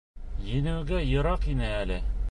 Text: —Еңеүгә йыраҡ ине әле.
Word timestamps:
—Еңеүгә 0.53 1.03
йыраҡ 1.11 1.47
ине 1.55 1.73
әле. 1.77 2.05